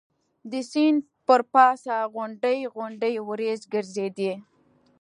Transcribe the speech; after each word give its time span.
د 0.51 0.53
سیند 0.71 0.99
پر 1.27 1.41
پاسه 1.53 1.95
غونډۍ 2.15 2.59
غونډۍ 2.75 3.15
وریځ 3.27 3.61
ګرځېدې. 3.73 4.33